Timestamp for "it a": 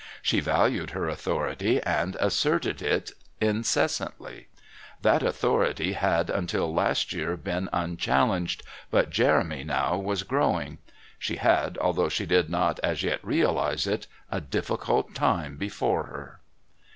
13.85-14.41